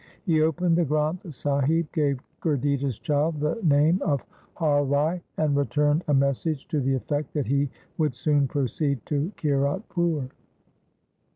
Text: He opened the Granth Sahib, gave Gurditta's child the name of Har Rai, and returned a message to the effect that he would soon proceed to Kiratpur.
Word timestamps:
He 0.23 0.41
opened 0.41 0.77
the 0.77 0.83
Granth 0.83 1.31
Sahib, 1.31 1.91
gave 1.91 2.21
Gurditta's 2.41 2.97
child 2.97 3.39
the 3.39 3.59
name 3.61 4.01
of 4.01 4.25
Har 4.55 4.83
Rai, 4.83 5.21
and 5.37 5.55
returned 5.55 6.03
a 6.07 6.13
message 6.15 6.67
to 6.69 6.81
the 6.81 6.95
effect 6.95 7.35
that 7.35 7.45
he 7.45 7.69
would 7.99 8.15
soon 8.15 8.47
proceed 8.47 9.05
to 9.05 9.31
Kiratpur. 9.37 10.29